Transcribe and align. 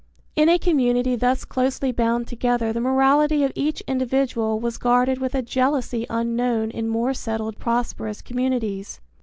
In 0.35 0.49
a 0.49 0.57
community 0.57 1.15
thus 1.15 1.45
closely 1.45 1.91
bound 1.91 2.27
together 2.27 2.73
the 2.73 2.81
morality 2.81 3.43
of 3.43 3.51
each 3.53 3.81
individual 3.85 4.59
was 4.59 4.79
guarded 4.79 5.19
with 5.19 5.35
a 5.35 5.43
jealousy 5.43 6.07
unknown 6.09 6.71
in 6.71 6.87
more 6.89 7.13
settled 7.13 7.59
prosperous 7.59 8.23
communities. 8.23 8.99